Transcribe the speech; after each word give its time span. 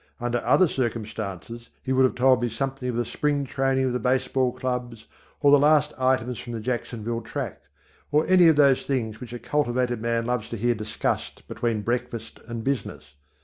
Under 0.19 0.43
other 0.43 0.67
circumstances 0.67 1.69
he 1.83 1.93
would 1.93 2.05
have 2.05 2.15
told 2.15 2.41
me 2.41 2.49
something 2.49 2.89
of 2.89 2.95
the 2.95 3.05
spring 3.05 3.45
training 3.45 3.85
of 3.85 3.93
the 3.93 3.99
baseball 3.99 4.51
clubs, 4.51 5.05
or 5.41 5.51
the 5.51 5.59
last 5.59 5.93
items 5.95 6.39
from 6.39 6.53
the 6.53 6.59
Jacksonville 6.59 7.21
track, 7.21 7.61
or 8.11 8.25
any 8.25 8.47
of 8.47 8.55
those 8.55 8.81
things 8.81 9.21
which 9.21 9.31
a 9.31 9.37
cultivated 9.37 10.01
man 10.01 10.25
loves 10.25 10.49
to 10.49 10.57
hear 10.57 10.73
discussed 10.73 11.47
between 11.47 11.83
breakfast 11.83 12.39
and 12.47 12.63
business. 12.63 13.13